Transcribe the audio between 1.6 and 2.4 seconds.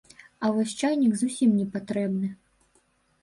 патрэбны.